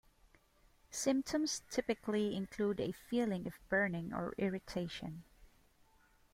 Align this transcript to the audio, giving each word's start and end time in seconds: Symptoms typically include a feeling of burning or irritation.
Symptoms 0.89 1.61
typically 1.69 2.35
include 2.35 2.79
a 2.79 2.91
feeling 2.91 3.45
of 3.45 3.59
burning 3.69 4.11
or 4.11 4.33
irritation. 4.39 5.23